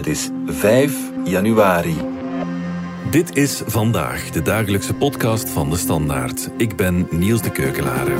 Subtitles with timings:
[0.00, 1.96] Het is 5 januari.
[3.10, 6.50] Dit is vandaag de dagelijkse podcast van de Standaard.
[6.56, 8.14] Ik ben Niels de Keukelare.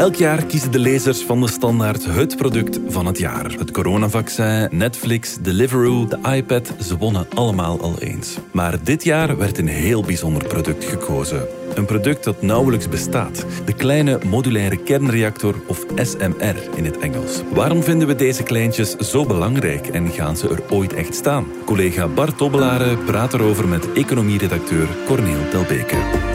[0.00, 3.54] Elk jaar kiezen de lezers van de Standaard het product van het jaar.
[3.58, 8.38] Het coronavaccin, Netflix, Deliveroo, de iPad, ze wonnen allemaal al eens.
[8.52, 11.46] Maar dit jaar werd een heel bijzonder product gekozen.
[11.74, 13.44] Een product dat nauwelijks bestaat.
[13.64, 17.42] De kleine modulaire kernreactor of SMR in het Engels.
[17.52, 21.46] Waarom vinden we deze kleintjes zo belangrijk en gaan ze er ooit echt staan?
[21.64, 26.29] Collega Bart Tobbelare praat erover met economieredacteur Corneel Delbeke.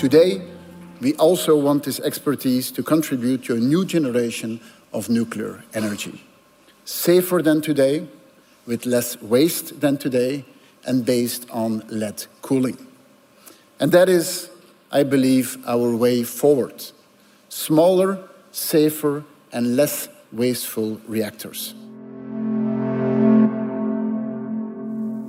[0.00, 0.40] Today,
[1.02, 4.58] we also want this expertise to contribute to a new generation
[4.94, 6.24] of nuclear energy.
[6.86, 8.08] Safer than today,
[8.64, 10.46] with less waste than today,
[10.86, 12.78] and based on lead cooling.
[13.78, 14.48] And that is,
[14.90, 16.82] I believe, our way forward.
[17.50, 21.74] Smaller, safer, and less wasteful reactors.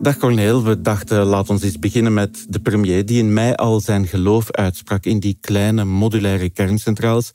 [0.02, 3.80] Dag Corneel, we dachten laat ons eens beginnen met de premier die in mei al
[3.80, 7.32] zijn geloof uitsprak in die kleine modulaire kerncentrales.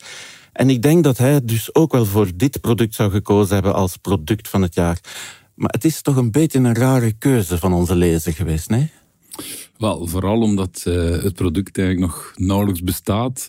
[0.52, 3.96] En ik denk dat hij dus ook wel voor dit product zou gekozen hebben als
[3.96, 4.98] product van het jaar.
[5.54, 8.90] Maar het is toch een beetje een rare keuze van onze lezer geweest, nee?
[9.78, 13.48] Wel, vooral omdat uh, het product eigenlijk nog nauwelijks bestaat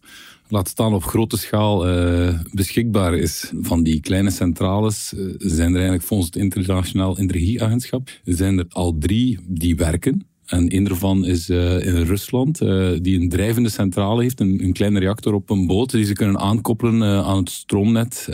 [0.50, 3.52] laat staan op grote schaal uh, beschikbaar is.
[3.62, 8.98] Van die kleine centrales uh, zijn er eigenlijk volgens het Internationaal Energieagentschap zijn er al
[8.98, 10.28] drie die werken.
[10.48, 14.73] En een daarvan is uh, in Rusland, uh, die een drijvende centrale heeft, een, een,
[14.73, 18.28] kleine reactor op een boot, die ze kunnen aankoppelen uh, aan het stroomnet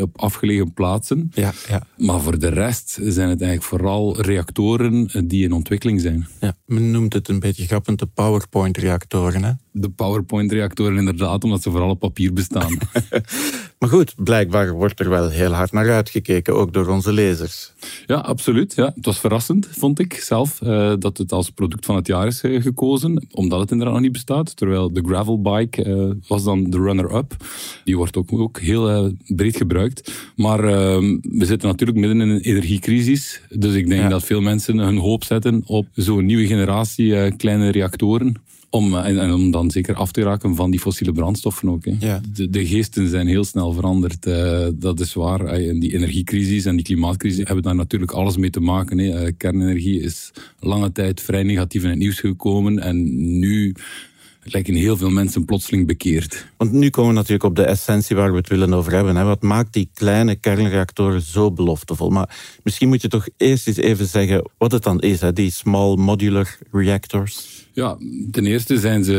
[0.00, 1.30] op afgelegen plaatsen.
[1.34, 1.86] Ja, ja.
[1.96, 6.28] Maar voor de rest zijn het eigenlijk vooral reactoren die in ontwikkeling zijn.
[6.40, 9.52] Ja, men noemt het een beetje grappend de PowerPoint-reactoren, hè?
[9.70, 12.78] De PowerPoint-reactoren inderdaad, omdat ze vooral op papier bestaan.
[13.78, 17.72] maar goed, blijkbaar wordt er wel heel hard naar uitgekeken, ook door onze lezers.
[18.06, 18.74] Ja, absoluut.
[18.74, 18.92] Ja.
[18.94, 20.58] Het was verrassend, vond ik zelf,
[20.98, 24.56] dat het als product van het jaar is gekozen, omdat het inderdaad nog niet bestaat.
[24.56, 27.36] Terwijl de gravelbike uh, was dan de runner-up.
[27.84, 30.30] Die wordt ook, ook heel uh, breed gebruikt.
[30.36, 30.70] Maar uh,
[31.22, 33.40] we zitten natuurlijk midden in een energiecrisis.
[33.50, 34.08] Dus ik denk ja.
[34.08, 38.34] dat veel mensen hun hoop zetten op zo'n nieuwe generatie kleine reactoren.
[38.70, 41.84] Om, en, en, om dan zeker af te raken van die fossiele brandstoffen ook.
[41.84, 41.94] Hè.
[41.98, 42.20] Ja.
[42.34, 44.26] De, de, geesten zijn heel snel veranderd.
[44.26, 45.44] Uh, dat is waar.
[45.44, 48.98] En die energiecrisis en die klimaatcrisis hebben daar natuurlijk alles mee te maken.
[48.98, 49.26] Hè.
[49.26, 52.78] Uh, kernenergie is lange tijd vrij negatief in het nieuws gekomen.
[52.78, 53.74] En nu
[54.52, 56.46] lijken heel veel mensen plotseling bekeerd.
[56.56, 59.16] Want nu komen we natuurlijk op de essentie waar we het willen over hebben.
[59.16, 59.24] Hè.
[59.24, 62.10] Wat maakt die kleine kernreactoren zo beloftevol?
[62.10, 65.50] Maar misschien moet je toch eerst eens even zeggen wat het dan is, hè, die
[65.50, 67.55] small modular reactors.
[67.76, 67.98] Ja,
[68.30, 69.14] ten eerste zijn ze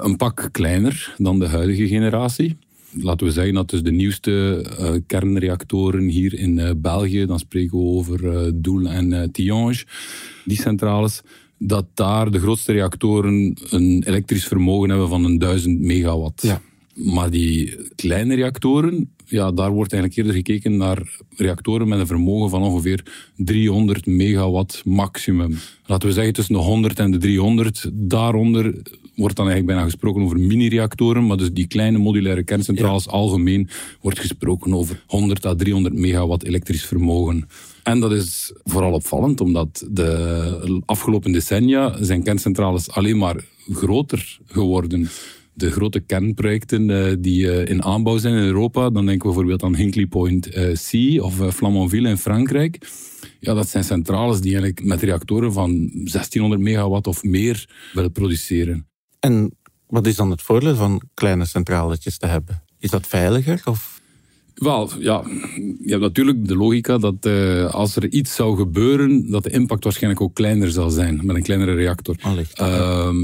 [0.00, 2.56] een pak kleiner dan de huidige generatie.
[3.00, 7.78] Laten we zeggen dat dus de nieuwste uh, kernreactoren hier in uh, België, dan spreken
[7.78, 9.84] we over uh, Doel en Tihange,
[10.44, 11.22] die centrales,
[11.58, 16.42] dat daar de grootste reactoren een elektrisch vermogen hebben van een 1000 megawatt.
[16.42, 16.60] Ja.
[17.04, 22.50] Maar die kleine reactoren, ja, daar wordt eigenlijk eerder gekeken naar reactoren met een vermogen
[22.50, 23.04] van ongeveer
[23.36, 25.58] 300 megawatt maximum.
[25.86, 27.90] Laten we zeggen tussen de 100 en de 300.
[27.92, 28.64] Daaronder
[29.14, 33.10] wordt dan eigenlijk bijna gesproken over mini-reactoren, maar dus die kleine modulaire kerncentrales ja.
[33.10, 33.68] algemeen
[34.00, 37.48] wordt gesproken over 100 à 300 megawatt elektrisch vermogen.
[37.82, 45.08] En dat is vooral opvallend, omdat de afgelopen decennia zijn kerncentrales alleen maar groter geworden
[45.60, 49.62] de grote kernprojecten uh, die uh, in aanbouw zijn in Europa, dan denken we bijvoorbeeld
[49.62, 52.88] aan Hinkley Point uh, C of Flamanville in Frankrijk.
[53.40, 58.88] Ja, dat zijn centrales die eigenlijk met reactoren van 1600 megawatt of meer willen produceren.
[59.20, 59.54] En
[59.86, 62.62] wat is dan het voordeel van kleine centraletjes te hebben?
[62.78, 63.60] Is dat veiliger?
[63.64, 63.99] Of?
[64.54, 65.22] Wel, ja,
[65.80, 69.84] je hebt natuurlijk de logica dat uh, als er iets zou gebeuren, dat de impact
[69.84, 72.16] waarschijnlijk ook kleiner zal zijn met een kleinere reactor.
[72.60, 73.14] Uh,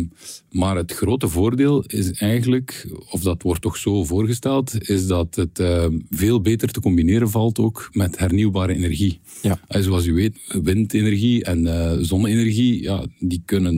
[0.50, 5.58] maar het grote voordeel is eigenlijk, of dat wordt toch zo voorgesteld, is dat het
[5.58, 9.20] uh, veel beter te combineren valt ook met hernieuwbare energie.
[9.42, 9.58] Ja.
[9.68, 13.74] En zoals u weet, windenergie en uh, zonne-energie, ja, die kunnen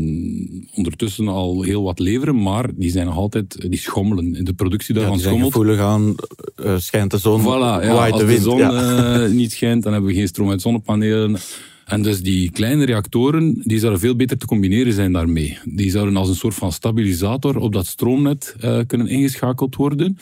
[0.75, 4.35] ondertussen al heel wat leveren, maar die zijn nog altijd, die schommelen.
[4.35, 5.53] In de productie daarvan ja, die schommelt.
[5.53, 6.15] gevoelig aan,
[6.81, 8.38] schijnt de zon, voilà, ja, waait als de wind.
[8.38, 9.26] de zon ja.
[9.26, 11.38] niet schijnt, dan hebben we geen stroom uit zonnepanelen.
[11.85, 15.58] En dus die kleine reactoren, die zouden veel beter te combineren zijn daarmee.
[15.64, 20.19] Die zouden als een soort van stabilisator op dat stroomnet uh, kunnen ingeschakeld worden.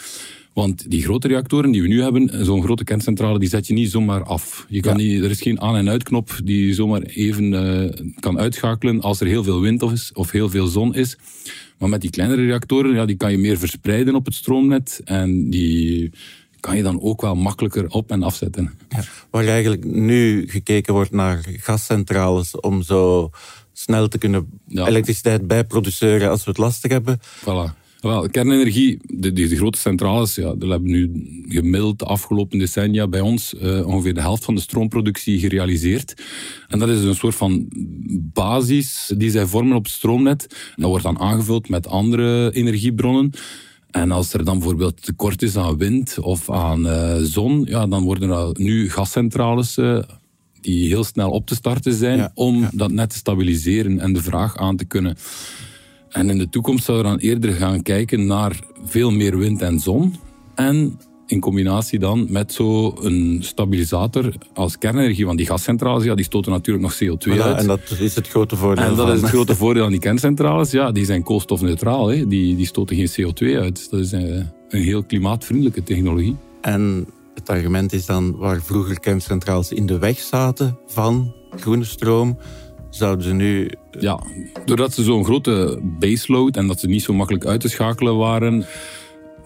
[0.53, 3.91] Want die grote reactoren die we nu hebben, zo'n grote kerncentrale, die zet je niet
[3.91, 4.67] zomaar af.
[4.69, 7.91] Je kan niet, er is geen aan- en uitknop die je zomaar even uh,
[8.21, 11.19] kan uitschakelen als er heel veel wind of, is, of heel veel zon is.
[11.79, 15.01] Maar met die kleinere reactoren, ja, die kan je meer verspreiden op het stroomnet.
[15.05, 16.11] En die
[16.67, 18.75] kan je dan ook wel makkelijker op- en afzetten.
[18.89, 23.31] Ja, waar eigenlijk nu gekeken wordt naar gascentrales om zo
[23.73, 24.87] snel te kunnen ja.
[24.87, 27.21] elektriciteit bijproduceren als we het lastig hebben.
[27.21, 27.85] Voilà.
[28.01, 31.11] Wel, kernenergie, de, de, de, grote centrales, ja, die hebben nu
[31.49, 36.23] gemiddeld de afgelopen decennia bij ons uh, ongeveer de helft van de stroomproductie gerealiseerd.
[36.69, 37.67] En dat is een soort van
[38.33, 40.47] basis die zij vormen op het stroomnet.
[40.77, 43.33] Dat wordt dan aangevuld met andere energiebronnen.
[43.97, 48.03] En als er dan bijvoorbeeld tekort is aan wind of aan uh, zon, ja, dan
[48.03, 49.99] worden er nu gascentrales uh,
[50.61, 52.71] die heel snel op te starten zijn ja, om ja.
[52.73, 55.17] dat net te stabiliseren en de vraag aan te kunnen.
[56.09, 59.81] En in de toekomst zouden we dan eerder gaan kijken naar veel meer wind en
[59.81, 60.15] zon.
[60.55, 65.27] En in combinatie dan met zo'n stabilisator als kernenergie.
[65.27, 67.57] Want die gascentrales, ja, die stoten natuurlijk nog CO2 voilà, uit.
[67.57, 69.15] En dat is het grote voordeel En dat van.
[69.15, 70.71] is het grote voordeel aan die kerncentrales.
[70.71, 72.09] Ja, die zijn koolstofneutraal.
[72.09, 72.27] Hè.
[72.27, 73.91] Die, die stoten geen CO2 uit.
[73.91, 76.37] Dat is een, een heel klimaatvriendelijke technologie.
[76.61, 82.39] En het argument is dan waar vroeger kerncentrales in de weg zaten van groene stroom,
[82.91, 83.71] zouden ze nu.
[84.01, 84.21] Ja,
[84.65, 88.67] doordat ze zo'n grote baseload en dat ze niet zo makkelijk uit te schakelen waren,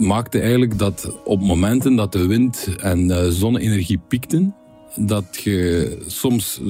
[0.01, 4.55] maakte eigenlijk dat op momenten dat de wind- en zonne-energie piekten,
[4.97, 6.61] dat je soms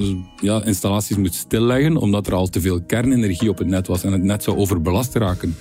[0.41, 4.11] ja, installaties moet stilleggen omdat er al te veel kernenergie op het net was en
[4.11, 5.55] het net zou overbelast raken.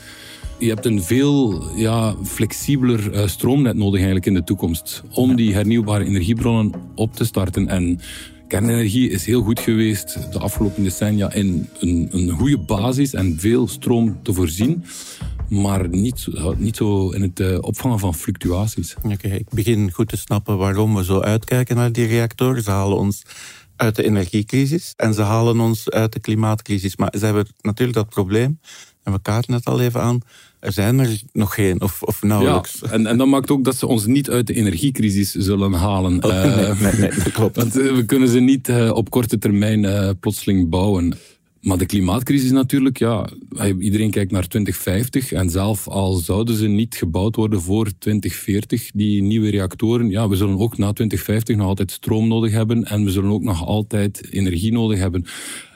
[0.58, 5.55] Je hebt een veel ja, flexibeler uh, stroomnet nodig eigenlijk in de toekomst om die
[5.55, 7.69] hernieuwbare energiebronnen op te starten.
[7.69, 8.00] En
[8.49, 13.69] kernenergie is heel goed geweest de afgelopen decennia in een, een goede basis en veel
[13.69, 14.84] stroom te voorzien.
[15.50, 16.26] Maar niet,
[16.56, 18.94] niet zo in het uh, opvangen van fluctuaties.
[18.97, 22.62] Oké, okay, ik begin goed te snappen waarom we zo uitkijken naar die reactoren.
[22.62, 23.23] Ze halen ons
[23.76, 26.97] uit de energiecrisis en ze halen ons uit de klimaatcrisis.
[26.97, 28.61] Maar ze hebben natuurlijk dat probleem,
[29.02, 30.20] en we kaarten het al even aan,
[30.61, 32.79] er zijn er nog geen, of, of nauwelijks.
[32.81, 36.25] Ja, en, en dat maakt ook dat ze ons niet uit de energiecrisis zullen halen.
[36.25, 37.56] Oh, nee, uh, nee, nee, dat klopt.
[37.61, 41.14] Want we kunnen ze niet op korte termijn uh, plotseling bouwen.
[41.60, 43.28] Maar de klimaatcrisis natuurlijk, ja,
[43.78, 49.22] iedereen kijkt naar 2050 en zelf al zouden ze niet gebouwd worden voor 2040, die
[49.22, 53.10] nieuwe reactoren, ja, we zullen ook na 2050 nog altijd stroom nodig hebben en we
[53.10, 55.24] zullen ook nog altijd energie nodig hebben.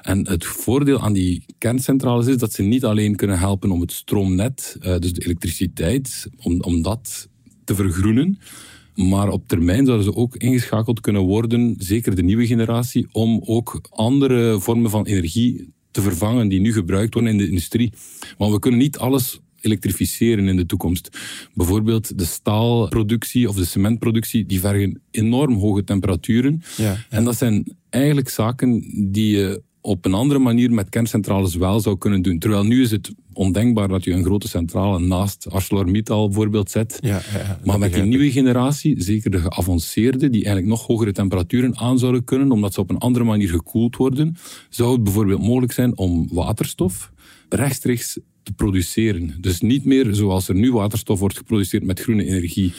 [0.03, 3.93] En het voordeel aan die kerncentrales is dat ze niet alleen kunnen helpen om het
[3.93, 7.29] stroomnet, dus de elektriciteit, om, om dat
[7.65, 8.39] te vergroenen,
[8.95, 13.81] maar op termijn zouden ze ook ingeschakeld kunnen worden, zeker de nieuwe generatie, om ook
[13.91, 17.93] andere vormen van energie te vervangen die nu gebruikt worden in de industrie.
[18.39, 21.19] Want we kunnen niet alles elektrificeren in de toekomst.
[21.55, 26.63] Bijvoorbeeld de staalproductie of de cementproductie, die vergen enorm hoge temperaturen.
[26.77, 26.97] Ja, ja.
[27.11, 31.99] En dat zijn eigenlijk zaken die je op een andere manier met kerncentrales wel zou
[31.99, 32.39] kunnen doen.
[32.39, 36.99] Terwijl nu is het ondenkbaar dat je een grote centrale naast ArcelorMittal bijvoorbeeld zet.
[37.01, 41.79] Ja, ja, maar met die nieuwe generatie, zeker de geavanceerde, die eigenlijk nog hogere temperaturen
[41.79, 44.37] aan zouden kunnen, omdat ze op een andere manier gekoeld worden,
[44.69, 47.13] zou het bijvoorbeeld mogelijk zijn om waterstof
[47.49, 49.35] rechtstreeks te produceren.
[49.41, 52.73] Dus niet meer zoals er nu waterstof wordt geproduceerd met groene energie.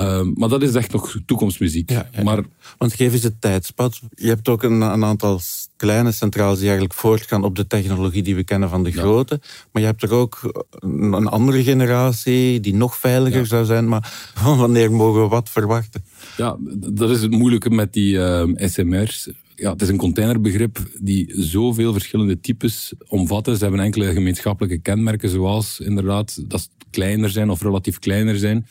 [0.00, 1.90] Uh, maar dat is echt nog toekomstmuziek.
[1.90, 2.22] Ja, ja.
[2.22, 2.42] Maar,
[2.78, 4.00] Want geef eens het tijdspad.
[4.14, 5.40] Je hebt ook een, een, aantal
[5.76, 9.40] kleine centrales die eigenlijk voortgaan op de technologie die we kennen van de grote.
[9.72, 13.88] Maar je hebt er ook een, een andere generatie die nog veiliger zou zijn.
[13.88, 16.04] Maar wanneer mogen we wat verwachten?
[16.36, 19.28] Ja, dat is het moeilijke met die uh, SMR's.
[19.54, 23.56] Ja, het is een containerbegrip die zoveel verschillende types omvatten.
[23.56, 28.66] Ze hebben enkele gemeenschappelijke kenmerken, zoals inderdaad dat ze kleiner zijn of relatief kleiner zijn.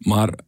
[0.00, 0.38] Maar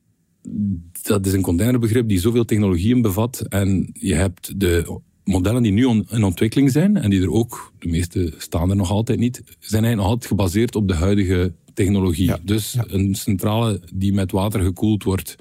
[1.03, 3.41] dat is een containerbegrip die zoveel technologieën bevat.
[3.49, 7.73] En je hebt de modellen die nu on, in ontwikkeling zijn, en die er ook,
[7.79, 11.53] de meeste staan er nog altijd niet, zijn eigenlijk nog altijd gebaseerd op de huidige
[11.75, 12.27] technologie.
[12.27, 12.85] Ja, dus ja.
[12.87, 15.37] een centrale die met water gekoeld wordt.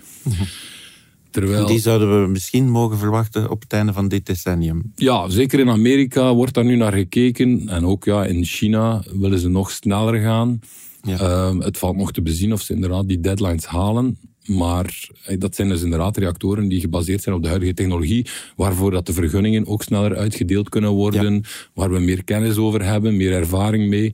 [1.31, 4.91] Terwijl, Die zouden we misschien mogen verwachten op het einde van dit decennium.
[4.95, 7.69] ja, zeker in Amerika wordt daar nu naar gekeken.
[7.69, 10.59] En ook ja, in China willen ze nog sneller gaan.
[11.01, 11.19] Ja.
[11.19, 14.17] Ehm, het valt nog te bezien of ze inderdaad die deadlines halen.
[14.45, 18.91] Maar eh, dat zijn dus inderdaad reactoren die gebaseerd zijn op de huidige technologie, waarvoor
[18.91, 21.43] dat de vergunningen ook sneller uitgedeeld kunnen worden,
[21.73, 24.13] waar we meer kennis over hebben, meer ervaring mee.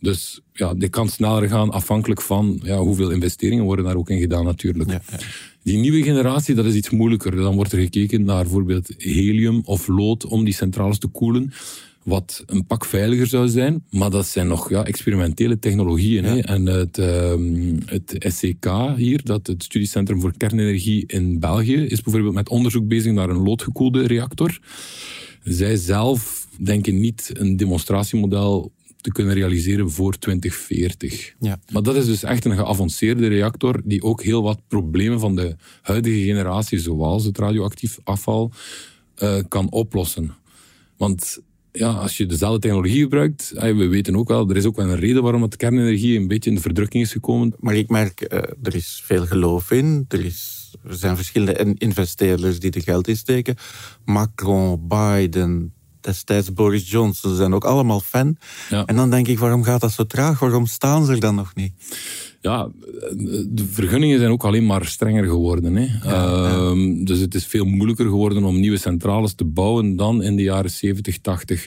[0.00, 4.20] Dus ja, dit kan sneller gaan afhankelijk van ja, hoeveel investeringen worden daar ook in
[4.20, 4.90] gedaan natuurlijk.
[4.90, 5.18] Ja, ja.
[5.62, 7.36] Die nieuwe generatie, dat is iets moeilijker.
[7.36, 11.52] Dan wordt er gekeken naar bijvoorbeeld helium of lood om die centrales te koelen.
[12.08, 13.84] Wat een pak veiliger zou zijn.
[13.90, 16.24] Maar dat zijn nog ja, experimentele technologieën.
[16.24, 16.38] Hè?
[16.38, 22.34] En het, ehm, het SCK hier, dat het Studiecentrum voor Kernenergie in België, is bijvoorbeeld
[22.34, 24.58] met onderzoek bezig naar een loodgekoelde reactor.
[25.42, 31.34] Zij zelf denken niet een demonstratiemodel te kunnen realiseren voor 2040.
[31.40, 31.58] Ja.
[31.72, 35.56] Maar dat is dus echt een geavanceerde reactor die ook heel wat problemen van de
[35.82, 38.52] huidige generatie, zoals het radioactief afval,
[39.22, 40.34] uh, kan oplossen.
[40.96, 41.40] Want
[41.78, 44.98] ja, als je dezelfde technologie gebruikt, we weten ook wel, er is ook wel een
[44.98, 47.54] reden waarom het kernenergie een beetje in de verdrukking is gekomen.
[47.60, 52.60] Maar ik merk, uh, er is veel geloof in, er, is, er zijn verschillende investeerders
[52.60, 53.56] die er geld in steken.
[54.04, 58.36] Macron, Biden, destijds Boris Johnson, ze zijn ook allemaal fan.
[58.70, 58.84] Ja.
[58.84, 60.38] En dan denk ik, waarom gaat dat zo traag?
[60.38, 61.72] Waarom staan ze er dan nog niet?
[62.40, 62.68] Ja,
[63.48, 65.76] de vergunningen zijn ook alleen maar strenger geworden.
[65.76, 66.10] Hè.
[66.10, 70.42] Ehm, dus het is veel moeilijker geworden om nieuwe centrales te bouwen dan in de
[70.42, 71.64] jaren 70, 80.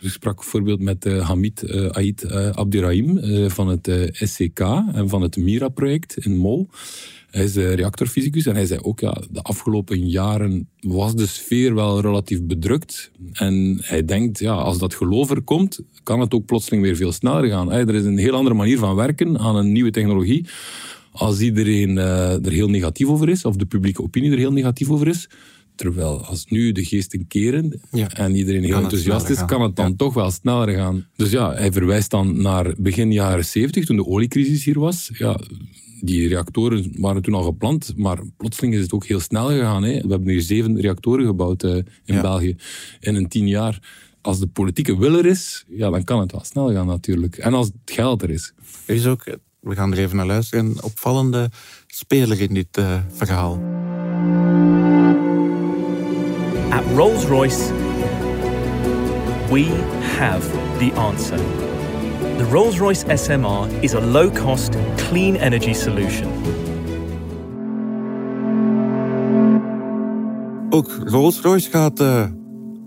[0.00, 4.60] Ik sprak bijvoorbeeld met uh, Hamid uh, Ait uh, Abdirahim van het SCK
[4.92, 6.68] en van het MIRA-project in Mol.
[7.30, 12.00] Hij is reactorfysicus en hij zei ook, ja, de afgelopen jaren was de sfeer wel
[12.00, 13.10] relatief bedrukt.
[13.32, 17.12] En hij denkt, ja, als dat geloof er komt, kan het ook plotseling weer veel
[17.12, 17.72] sneller gaan.
[17.72, 20.46] Er is een heel andere manier van werken aan een nieuwe technologie.
[21.12, 25.08] Als iedereen er heel negatief over is, of de publieke opinie er heel negatief over
[25.08, 25.28] is,
[25.80, 28.08] Terwijl als nu de geesten keren ja.
[28.08, 29.94] en iedereen heel enthousiast is, kan het dan ja.
[29.96, 31.06] toch wel sneller gaan.
[31.16, 35.10] Dus ja, hij verwijst dan naar begin jaren 70, toen de oliecrisis hier was.
[35.12, 35.40] Ja,
[36.00, 39.82] die reactoren waren toen al gepland, maar plotseling is het ook heel snel gegaan.
[39.82, 39.92] Hè.
[40.00, 42.20] We hebben hier zeven reactoren gebouwd uh, in Ja.
[42.20, 42.56] België
[43.00, 43.78] in een tien jaar.
[44.20, 47.36] Als de politieke wil er is, ja, dan kan het wel snel gaan natuurlijk.
[47.36, 48.52] En als het geld er is.
[48.86, 51.50] Er is ook, we gaan er even naar luisteren, een opvallende
[51.86, 53.52] speler in dit uh, verhaal.
[56.70, 57.72] At Rolls Royce,
[59.50, 59.64] we
[60.18, 61.69] have the answer.
[62.40, 66.28] The Rolls Royce SMR is a low cost, clean energy solution.
[70.70, 72.26] Ook Rolls-Royce gaat uh,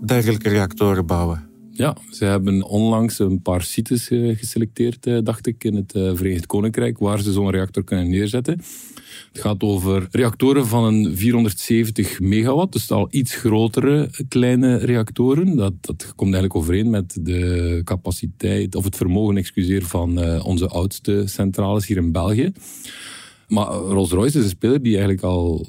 [0.00, 1.43] dergelijke reactoren bouwen.
[1.76, 6.46] Ja, ze hebben onlangs een paar sites uh, geselecteerd, uh, dacht ik, in het Verenigd
[6.46, 8.60] Koninkrijk, waar ze zo'n reactor kunnen neerzetten.
[9.32, 15.56] Het gaat over reactoren van een 470 megawatt, dus al iets grotere kleine reactoren.
[15.56, 21.22] Dat, dat komt eigenlijk overeen met de capaciteit, of het vermogen, excuseer, van onze oudste
[21.26, 22.52] centrales hier in België.
[23.48, 25.66] Maar Rolls-Royce is een speler die eigenlijk al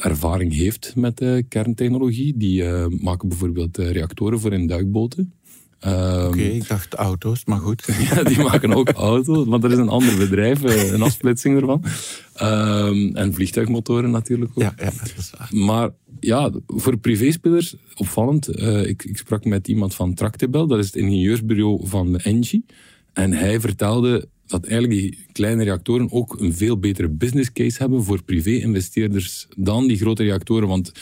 [0.00, 2.36] ervaring heeft met kerntechnologie.
[2.36, 5.32] Die maken bijvoorbeeld reactoren voor in duikboten.
[5.86, 7.84] Um, Oké, okay, ik dacht auto's, maar goed.
[8.10, 11.84] ja, die maken ook auto's, maar dat is een ander bedrijf, een afsplitsing ervan.
[12.42, 14.62] Um, en vliegtuigmotoren natuurlijk ook.
[14.62, 15.48] Ja, ja, dat is waar.
[15.50, 18.58] Maar ja, voor privéspelers opvallend.
[18.58, 22.64] Uh, ik, ik, sprak met iemand van Tractebel, dat is het ingenieursbureau van Engie.
[23.12, 28.04] En hij vertelde dat eigenlijk die kleine reactoren ook een veel betere business case hebben
[28.04, 30.68] voor privé-investeerders dan die grote reactoren.
[30.68, 30.92] Want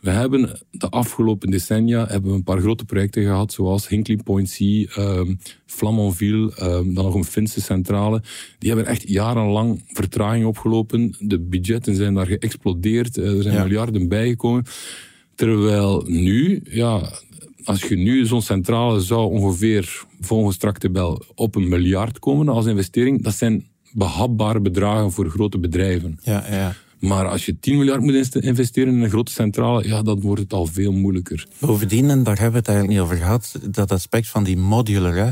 [0.00, 4.56] we hebben de afgelopen decennia hebben we een paar grote projecten gehad, zoals Hinkley Point
[4.56, 4.60] C,
[4.98, 8.22] um, Flamanville, um, dan nog een Finse centrale.
[8.58, 11.14] Die hebben echt jarenlang vertraging opgelopen.
[11.18, 13.16] De budgetten zijn daar geëxplodeerd.
[13.16, 13.62] Er zijn ja.
[13.62, 14.64] miljarden bijgekomen.
[15.34, 17.10] Terwijl nu, ja,
[17.64, 23.22] als je nu zo'n centrale zou ongeveer volgens Tractebel op een miljard komen als investering,
[23.22, 26.18] dat zijn behapbare bedragen voor grote bedrijven.
[26.22, 26.74] Ja, ja.
[27.00, 30.52] Maar als je 10 miljard moet investeren in een grote centrale, ja, dan wordt het
[30.52, 31.46] al veel moeilijker.
[31.58, 35.14] Bovendien, en daar hebben we het eigenlijk niet over gehad, dat aspect van die modular.
[35.14, 35.30] Hè?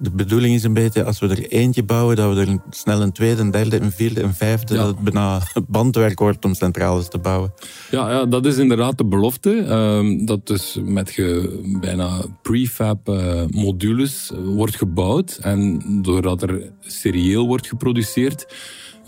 [0.00, 3.12] De bedoeling is een beetje, als we er eentje bouwen, dat we er snel een
[3.12, 4.80] tweede, een derde, een vierde, een vijfde, ja.
[4.80, 7.52] dat het bijna bandwerk wordt om centrales te bouwen.
[7.90, 9.50] Ja, ja dat is inderdaad de belofte.
[9.50, 15.38] Um, dat dus met ge, bijna prefab uh, modules wordt gebouwd.
[15.42, 18.46] En doordat er serieel wordt geproduceerd,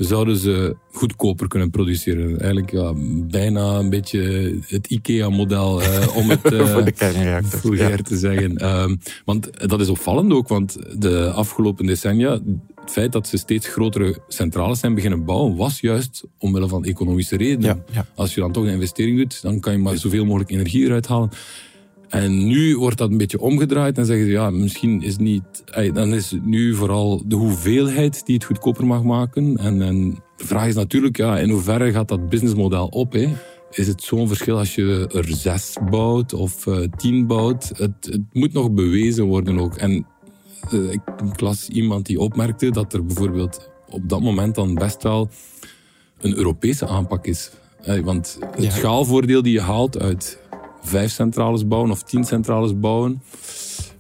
[0.05, 2.39] zouden ze goedkoper kunnen produceren.
[2.39, 2.93] Eigenlijk ja,
[3.31, 5.83] bijna een beetje het IKEA-model
[6.15, 7.97] om het uh, voor de kernreactor vulgair ja.
[7.97, 8.81] te zeggen.
[8.81, 12.33] Um, want dat is opvallend ook, want de afgelopen decennia,
[12.81, 17.37] het feit dat ze steeds grotere centrales zijn beginnen bouwen, was juist omwille van economische
[17.37, 17.83] redenen.
[17.93, 20.85] Ja, Als je dan toch een investering doet, dan kan je maar zoveel mogelijk energie
[20.85, 21.31] eruit halen.
[22.11, 25.65] En nu wordt dat een beetje omgedraaid en zeggen ze, ja, misschien is niet...
[25.93, 29.57] Dan is nu vooral de hoeveelheid die het goedkoper mag maken.
[29.57, 33.27] En, en de vraag is natuurlijk, ja, in hoeverre gaat dat businessmodel op, hè?
[33.71, 37.69] Is het zo'n verschil als je er zes bouwt of uh, tien bouwt?
[37.69, 39.77] Het, het, moet nog bewezen worden ook.
[39.77, 40.07] En
[40.73, 45.29] uh, ik las iemand die opmerkte dat er bijvoorbeeld op dat moment dan best wel
[46.21, 47.51] een Europese aanpak is.
[48.05, 48.71] Want het Ja.
[48.71, 50.40] schaalvoordeel die je haalt uit
[50.83, 53.23] vijf centrales bouwen of tien centrales bouwen,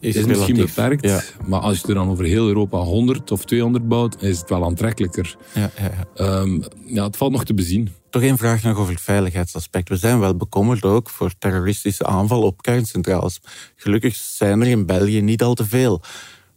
[0.00, 1.04] Is is, misschien beperkt.
[1.04, 1.22] ja.
[1.46, 4.64] Maar als je er dan over heel Europa 100 of 200 bouwt, is het wel
[4.64, 5.36] aantrekkelijker.
[5.54, 6.24] Ja, ja, ja.
[6.26, 7.88] Ehm, ja, het valt nog te bezien.
[8.10, 9.88] Toch één vraag nog over het veiligheidsaspect.
[9.88, 13.40] We zijn wel bekommerd ook voor terroristische aanval op kerncentrales.
[13.76, 16.02] Gelukkig zijn er in België niet al te veel.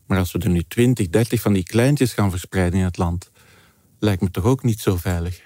[0.08, 3.32] Maar als we er nu 20, 30 van die kleintjes gaan verspreiden in het land,
[4.00, 5.42] lijkt me toch ook niet zo veilig.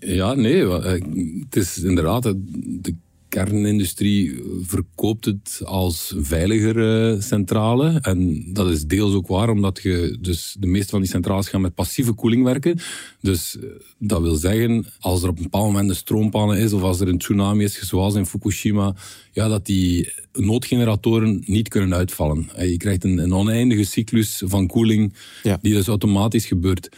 [0.00, 0.62] Ja, nee.
[0.68, 1.02] eh,
[1.44, 2.94] Het is inderdaad, eh, de
[3.28, 7.98] kernindustrie verkoopt het als veiligere centrale.
[8.02, 11.60] En dat is deels ook waar, omdat je, dus de meeste van die centrales gaan
[11.60, 12.78] met passieve koeling werken.
[13.20, 13.68] Dus eh,
[13.98, 17.08] dat wil zeggen, als er op een bepaald moment een stroompannen is, of als er
[17.08, 18.94] een tsunami is, zoals in Fukushima,
[19.32, 22.50] ja, dat die noodgeneratoren niet kunnen uitvallen.
[22.54, 25.58] En je krijgt een, een oneindige cyclus van koeling, Ja.
[25.62, 26.88] die dus automatisch gebeurt.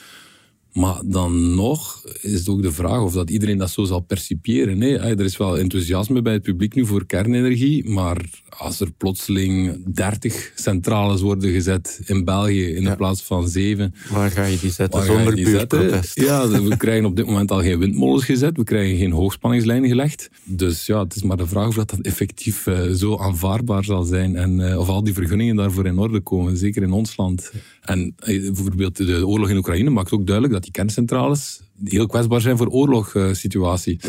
[0.73, 4.79] Maar dan nog is het ook de vraag of dat iedereen dat zo zal percipiëren.
[4.79, 8.91] Nee, eh, er is wel enthousiasme bij het publiek nu voor kernenergie, maar als er
[8.93, 14.59] plotseling 30 centrales worden gezet in België in de plaats van 7, Waar ga je
[14.59, 16.01] die zetten zonder die zetten?
[16.15, 18.57] Ja, we krijgen op dit moment al geen windmolens gezet.
[18.57, 20.31] We krijgen geen hoogspanningslijnen gelegd.
[20.45, 24.03] Dus ja, het is maar de vraag of dat, dat effectief eh, zo aanvaardbaar zal
[24.03, 24.37] zijn.
[24.37, 26.57] En of al die vergunningen daarvoor in orde komen.
[26.57, 27.53] Zeker in ons land.
[27.81, 32.41] En eh, bijvoorbeeld de oorlog in Oekraïne maakt ook duidelijk dat die kerncentrales heel kwetsbaar
[32.41, 34.01] zijn voor oorlogssituatie.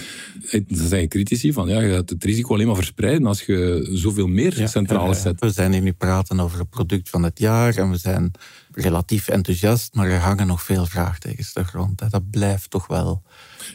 [0.42, 3.90] Uh, er zijn critici van, ja, je gaat het risico alleen maar verspreiden als je
[3.92, 5.40] zoveel meer ja, centrales zet.
[5.40, 8.32] We zijn hier nu praten over het product van het jaar en we zijn
[8.74, 12.12] relatief enthousiast, maar er hangen nog veel vraagtekens de grond.
[12.12, 13.24] Dat blijft toch wel...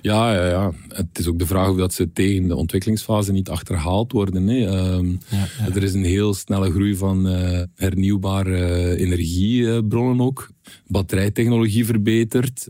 [0.02, 3.48] Ja, ja, ja, het is ook de vraag of dat ze tegen de ontwikkelingsfase niet
[3.48, 4.46] achterhaald worden.
[4.46, 4.94] Hè.
[4.94, 5.74] Um, ja, ja.
[5.74, 10.50] Er is een heel snelle groei van uh, hernieuwbare energiebronnen ook.
[10.86, 12.68] Batterijtechnologie verbetert.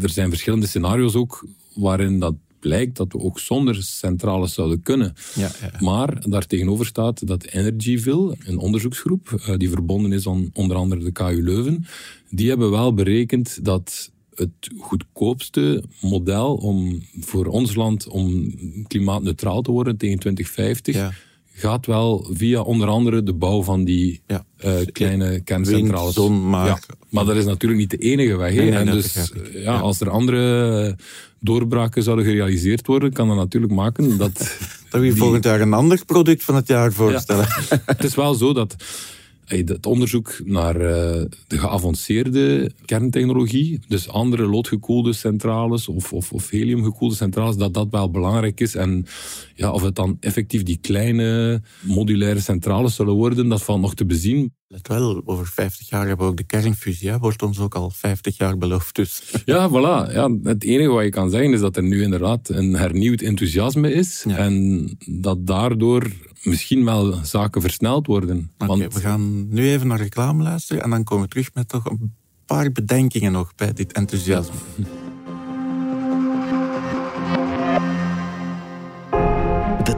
[0.00, 5.14] Er zijn verschillende scenario's ook waarin dat blijkt dat we ook zonder centrales zouden kunnen.
[5.34, 5.72] Ja, ja.
[5.80, 11.12] Maar daartegenover staat dat Energyville, een onderzoeksgroep, uh, die verbonden is aan onder andere de
[11.12, 11.84] KU Leuven,
[12.30, 18.54] die hebben wel berekend dat het goedkoopste model om voor ons land om
[18.86, 21.12] klimaatneutraal te worden tegen 2050 ja.
[21.52, 24.44] gaat wel via onder andere de bouw van die ja.
[24.64, 26.16] uh, kleine kerncentrales.
[26.16, 26.80] Wind, maar...
[27.08, 28.54] Maar dat is natuurlijk niet de enige weg.
[28.54, 30.96] Nee, nee, en dus ja, als er andere
[31.40, 34.32] doorbraken zouden gerealiseerd worden, kan dat natuurlijk maken dat...
[34.90, 35.14] dat we die...
[35.14, 37.46] volgend jaar een ander product van het jaar voorstellen.
[37.84, 38.76] het is wel zo dat
[39.48, 40.90] het onderzoek naar uh,
[41.46, 48.10] de geavanceerde kerntechnologie, dus andere loodgekoelde centrales of, of, of heliumgekoelde centrales, dat dat wel
[48.10, 48.74] belangrijk is.
[48.74, 49.06] En
[49.54, 54.06] ja, of het dan effectief die kleine modulaire centrales zullen worden, dat valt nog te
[54.06, 54.56] bezien.
[54.70, 57.18] Let wel, over 50 jaar hebben we ook de kernfusie, hè?
[57.18, 58.94] wordt ons ook al 50 jaar beloofd.
[58.94, 59.22] Dus.
[59.44, 60.12] Ja, voilà.
[60.12, 63.92] Ja, het enige wat je kan zeggen is dat er nu inderdaad een hernieuwd enthousiasme
[63.92, 64.36] is ja.
[64.36, 68.50] en dat daardoor misschien wel zaken versneld worden.
[68.58, 68.94] Okay, Want...
[68.94, 72.14] We gaan nu even naar reclame luisteren en dan komen we terug met toch een
[72.46, 74.56] paar bedenkingen nog bij dit enthousiasme.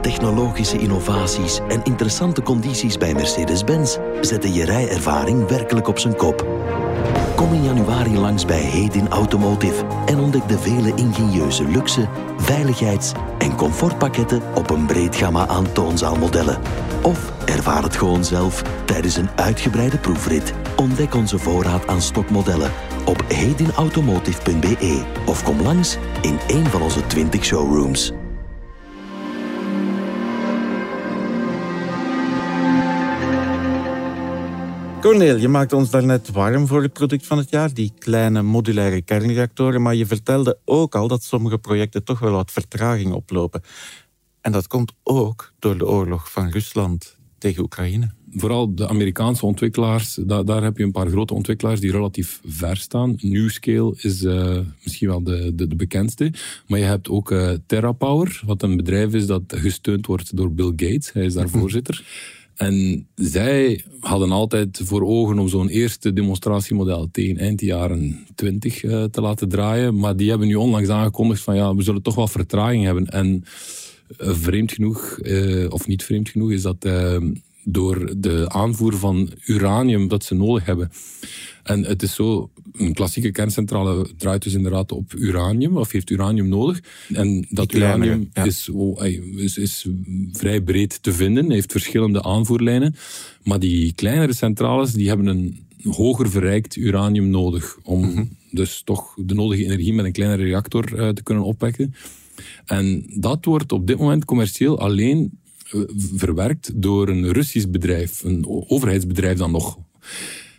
[0.01, 6.45] technologische innovaties en interessante condities bij Mercedes-Benz zetten je rijervaring werkelijk op zijn kop.
[7.35, 13.55] Kom in januari langs bij Hedin Automotive en ontdek de vele ingenieuze luxe, veiligheids- en
[13.55, 16.59] comfortpakketten op een breed gamma aan toonzaalmodellen.
[17.01, 20.53] Of ervaar het gewoon zelf tijdens een uitgebreide proefrit.
[20.75, 22.71] Ontdek onze voorraad aan stokmodellen
[23.05, 28.13] op hedinautomotive.be of kom langs in een van onze 20 showrooms.
[35.01, 39.01] Corneel, je maakte ons daarnet warm voor het product van het jaar, die kleine modulaire
[39.01, 43.61] kernreactoren, maar je vertelde ook al dat sommige projecten toch wel wat vertraging oplopen.
[44.41, 48.11] En dat komt ook door de oorlog van Rusland tegen Oekraïne.
[48.31, 52.77] Vooral de Amerikaanse ontwikkelaars, daar, daar heb je een paar grote ontwikkelaars die relatief ver
[52.77, 53.15] staan.
[53.17, 56.33] Newscale is uh, misschien wel de, de, de, bekendste.
[56.67, 60.73] Maar je hebt ook uh, TerraPower, wat een bedrijf is dat gesteund wordt door Bill
[60.75, 61.13] Gates.
[61.13, 62.03] Hij is daar voorzitter.
[62.61, 69.03] En zij hadden altijd voor ogen om zo'n eerste demonstratiemodel tegen eind jaren 20 uh,
[69.03, 69.97] te laten draaien.
[69.97, 73.05] Maar die hebben nu onlangs aangekondigd van ja, we zullen toch wel vertraging hebben.
[73.05, 73.43] En
[74.19, 76.85] uh, vreemd genoeg, uh, of niet vreemd genoeg, is dat
[77.63, 80.91] door de aanvoer van uranium dat ze nodig hebben.
[81.63, 86.47] En het is zo, een klassieke kerncentrale draait dus inderdaad op uranium, of heeft uranium
[86.47, 86.79] nodig.
[87.13, 88.43] En dat uranium ja.
[88.43, 89.87] is, oh, is, is,
[90.31, 92.95] vrij breed te vinden, heeft verschillende aanvoerlijnen.
[93.43, 98.29] Maar die kleinere centrales, die hebben een hoger verrijkt uranium nodig om mm -hmm.
[98.51, 101.95] dus toch de nodige energie met een kleinere reactor uh, te kunnen opwekken.
[102.65, 105.40] En dat wordt op dit moment commercieel alleen eh,
[106.15, 109.77] verwerkt door een Russisch bedrijf, een overheidsbedrijf dan nog.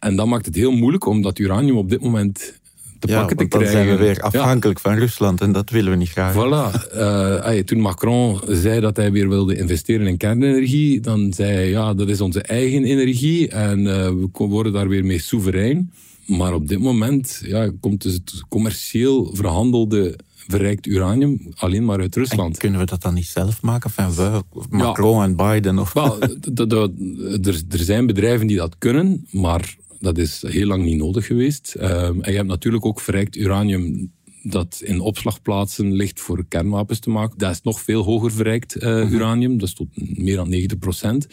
[0.00, 2.60] En dat maakt het heel moeilijk om dat uranium op dit moment
[2.98, 3.82] te Ja, pakken te dan krijgen.
[3.84, 4.20] zijn we weer Ja.
[4.22, 6.34] afhankelijk van Rusland en dat willen we niet graag.
[6.34, 6.90] Voilà.
[6.92, 11.94] Eh, toen Macron zei dat hij weer wilde investeren in kernenergie, dan zei hij, ja,
[11.94, 15.92] dat is onze eigen energie en eh, we worden daar weer mee soeverein.
[16.26, 22.16] Maar op dit moment ja, komt dus het commercieel verhandelde verrijkt uranium alleen maar uit
[22.16, 22.58] En Rusland.
[22.58, 23.90] kunnen we dat dan niet zelf maken?
[23.96, 25.78] Enfin, we, Macron en Biden?
[25.78, 25.92] Of...
[25.92, 31.26] Wel, er, er zijn bedrijven die dat kunnen, maar dat is heel lang niet nodig
[31.26, 31.74] geweest.
[31.74, 37.10] Ehm, en je hebt natuurlijk ook verrijkt uranium dat in opslagplaatsen ligt voor kernwapens te
[37.10, 37.38] maken.
[37.38, 41.26] Dat is nog veel hoger verrijkt eh, uranium, dat is tot meer dan 90%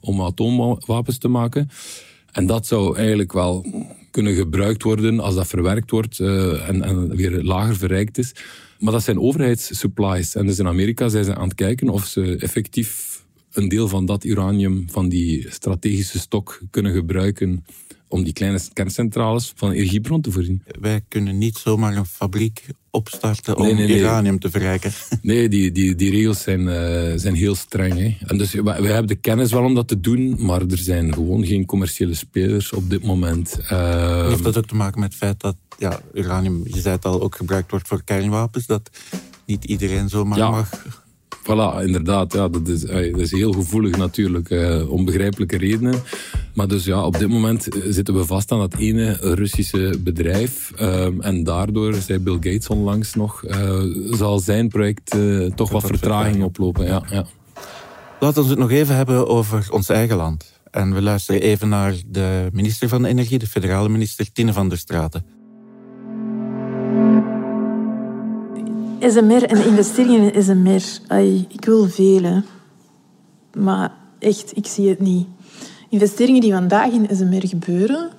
[0.00, 1.68] om atoomwapens te maken.
[2.32, 3.66] En dat zou eigenlijk wel
[4.16, 8.32] kunnen gebruikt worden als dat verwerkt wordt eh, en, en weer lager verrijkt is.
[8.78, 10.34] Maar dat zijn overheidssupplies.
[10.34, 14.06] En dus in Amerika zijn ze aan het kijken of ze effectief een deel van
[14.06, 17.64] dat uranium, van die strategische stok, kunnen gebruiken
[18.08, 20.62] om die kleine kerncentrales van energiebron te voorzien.
[20.80, 23.98] Wij kunnen niet zomaar een fabriek opstarten om Nee, nee, nee.
[23.98, 24.92] uranium te verrijken.
[25.22, 27.92] Nee, die, die, die regels zijn, eh, zijn heel streng.
[27.98, 28.16] Hè.
[28.26, 31.14] En dus, wij, wij hebben de kennis wel om dat te doen, maar er zijn
[31.14, 33.58] gewoon geen commerciële spelers op dit moment.
[33.68, 37.04] Eh, Heeft dat ook te maken met het feit dat ja, uranium, je zei het
[37.04, 38.66] al, ook gebruikt wordt voor kernwapens?
[38.66, 38.90] Dat
[39.44, 40.50] niet iedereen zomaar Ja.
[40.50, 40.70] mag...
[41.46, 42.32] Voilà, inderdaad.
[42.32, 46.02] Ja, dat, is, dat is heel gevoelig natuurlijk, eh, om begrijpelijke redenen.
[46.54, 50.72] Maar dus ja, op dit moment eh, zitten we vast aan dat ene Russische bedrijf.
[50.76, 53.80] ehm, en daardoor, zei Bill Gates onlangs nog, eh,
[54.10, 56.42] zal zijn project eh, toch wat vertraging.
[56.44, 56.86] oplopen.
[56.86, 57.26] Ja, ja.
[58.20, 60.60] Laten we het nog even hebben over ons eigen land.
[60.70, 64.78] En we luisteren even naar de minister van Energie, de federale minister Tine van der
[64.78, 65.35] Straten.
[69.00, 71.16] SMR en de investeringen in SMR.
[71.48, 72.40] Ik wil veel, hè.
[73.60, 75.26] maar echt, ik zie het niet.
[75.88, 78.10] Investeringen die vandaag in SMR gebeuren,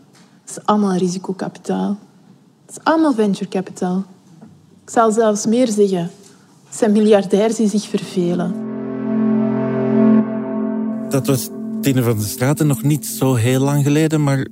[0.47, 1.97] is allemaal risicokapitaal.
[2.65, 4.03] Dat is allemaal venture capital.
[4.83, 6.11] Ik zal zelfs meer zeggen.
[6.67, 8.55] Het zijn miljardairs die zich vervelen.
[11.09, 11.49] Dat was
[11.81, 14.47] Tine van der Straten nog niet zo heel lang geleden, maar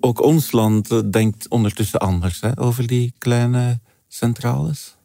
[0.00, 4.98] ook ons land eh, denkt ondertussen anders hè, over die kleine centrales.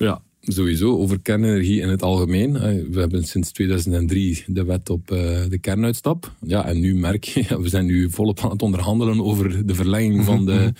[0.00, 0.98] Ja, sowieso.
[0.98, 2.56] Over kernenergie in het algemeen.
[2.56, 6.34] Eh, We hebben sinds 2003 de wet op eh, de kernuitstap.
[6.46, 10.24] Ja, en nu merk je, we zijn nu volop aan het onderhandelen over de verlenging
[10.30, 10.72] van de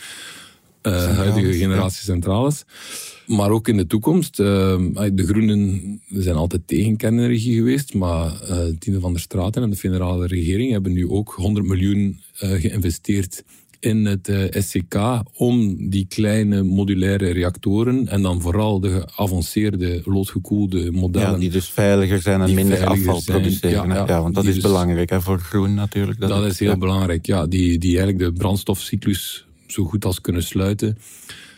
[0.83, 2.65] eh, huidige generatie centrales.
[3.27, 4.37] Maar ook in de toekomst.
[4.37, 9.77] de Groenen zijn altijd tegen kernenergie geweest, maar eh Tine van der Straten en de
[9.77, 13.45] federale regering hebben nu ook 100 miljoen geïnvesteerd
[13.81, 20.93] in het eh, SCK om die kleine modulaire reactoren en dan vooral de geavanceerde loodgekoelde
[20.93, 21.31] modellen.
[21.31, 23.41] Ja, die dus veiliger zijn en minder afval zijn.
[23.41, 23.89] produceren.
[23.89, 23.99] Ja, hè.
[23.99, 24.07] ja.
[24.07, 26.21] Ja, want dat is dus- belangrijk hè, voor groen natuurlijk.
[26.21, 27.47] Dat is heel belangrijk, ja.
[27.47, 30.99] Die, die eigenlijk de brandstofcyclus zo goed als kunnen sluiten.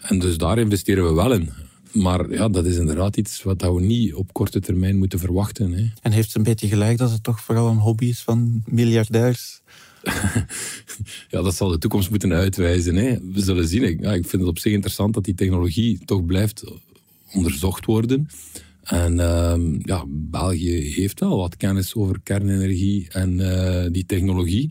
[0.02, 1.50] En dus daar investeren we wel in.
[1.92, 5.72] Maar ja, dat is inderdaad iets wat we niet op korte termijn moeten verwachten.
[5.72, 5.90] Hè.
[6.00, 9.61] En heeft ze een beetje gelijk dat het toch vooral een hobby is van miljardairs?
[11.28, 12.96] Ja, dat zal de toekomst moeten uitwijzen.
[12.96, 13.18] Hè.
[13.32, 13.82] We zullen zien.
[13.82, 16.64] Ik, ik vind het op zich interessant dat die technologie toch blijft
[17.32, 18.28] onderzocht worden.
[18.82, 24.70] En ehm, ja, België heeft wel wat kennis over kernenergie en eh, die technologie.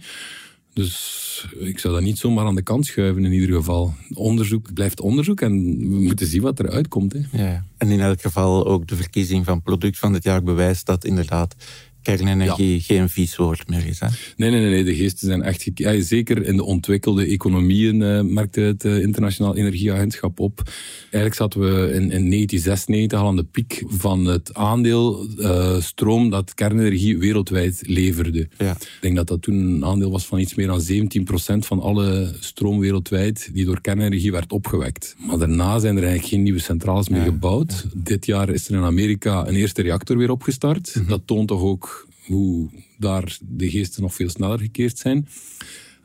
[0.73, 3.93] Dus ik zou dat niet zomaar aan de kant schuiven in ieder geval.
[4.13, 7.13] Onderzoek blijft onderzoek en we moeten zien wat eruit komt.
[7.13, 7.43] Hè.
[7.43, 7.65] Ja.
[7.77, 11.55] En in elk geval ook de verkiezing van product van het jaar bewijst dat inderdaad
[12.01, 13.99] kernenergie geen vies woord meer is.
[13.99, 14.07] Hè?
[14.35, 15.69] Nee, nee, nee, de geesten zijn echt...
[15.73, 20.61] Ja, zeker in de ontwikkelde economieën eh, merkte het eh, Internationaal Energieagentschap op.
[21.01, 26.29] Eigenlijk zaten we in, in 1996 al aan de piek van het aandeel eh, stroom
[26.29, 28.47] dat kernenergie wereldwijd leverde.
[28.57, 28.71] Ja.
[28.71, 32.33] Ik denk dat dat toen een aandeel was van iets meer dan 17% van alle
[32.39, 35.15] stroom wereldwijd die door kernenergie werd opgewekt.
[35.27, 37.85] Maar daarna zijn er eigenlijk geen nieuwe centrales meer gebouwd.
[37.95, 40.95] Dit jaar is er in Amerika een eerste reactor weer opgestart.
[41.07, 45.27] Dat toont toch ook hoe daar de geesten nog veel sneller gekeerd zijn.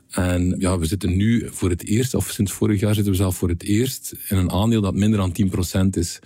[0.09, 3.37] En ja, we zitten nu voor het eerst, of sinds vorig jaar zitten we zelf
[3.37, 5.35] voor het eerst in een aandeel dat minder dan
[5.85, 6.19] 10% is.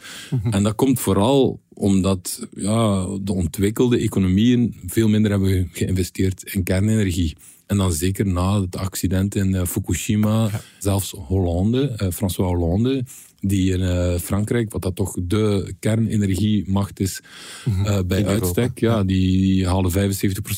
[0.50, 7.36] En dat komt vooral omdat ja, de ontwikkelde economieën veel minder hebben geïnvesteerd in kernenergie.
[7.66, 10.50] En dan zeker na het accident in eh, Fukushima,
[10.80, 13.04] zelfs Hollande, eh, François Hollande,
[13.42, 17.22] die in eh, Frankrijk, wat dat toch de kernenergiemacht is
[17.66, 19.94] eh, bij In Europa, uitstek, ja, die halen 75%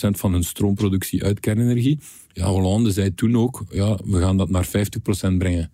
[0.09, 1.99] van hun stroomproductie uit kernenergie.
[2.33, 5.71] Ja, Hollande zei toen ook, ja, we gaan dat naar 50% brengen.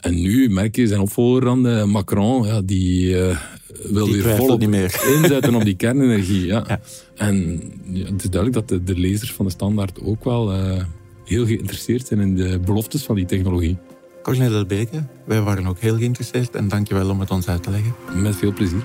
[0.00, 3.38] En nu merk je zijn opvolger dan, Macron, ja, die uh,
[3.82, 5.00] wil Die weer volop niet meer.
[5.16, 6.46] inzetten op die kernenergie.
[6.46, 6.64] Ja.
[6.68, 6.80] Ja.
[7.16, 10.84] En ja, het is duidelijk dat de, de lezers van de Standaard ook wel eh,
[11.24, 13.76] heel geïnteresseerd zijn in de beloftes van die technologie.
[14.22, 17.94] Cornel Delbeke, wij waren ook heel geïnteresseerd en dankjewel om het ons uit te leggen.
[18.14, 18.82] Met veel plezier.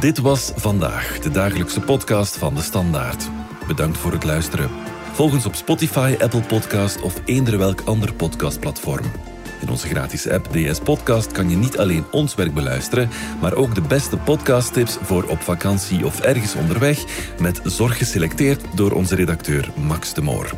[0.00, 3.28] Dit was vandaag de dagelijkse podcast van de Standaard.
[3.66, 4.70] Bedankt voor het luisteren.
[5.12, 9.29] Volg ons op Spotify, Apple Podcast of eender welk ander podcastplatform.
[9.60, 13.08] In onze gratis app DS Podcast kan je niet alleen ons werk beluisteren,
[13.40, 17.04] maar ook de beste podcasttips voor op vakantie of ergens onderweg,
[17.40, 20.50] met zorg geselecteerd door onze redacteur Max de Moor.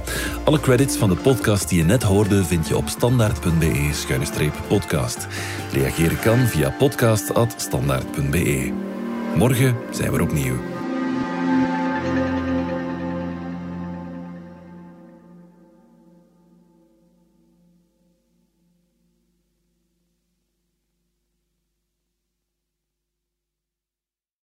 [0.45, 5.27] Alle credits van de podcast die je net hoorde vind je op standaard.be-podcast.
[5.73, 8.73] Reageren kan via podcast.standaard.be.
[9.37, 10.72] Morgen zijn we opnieuw.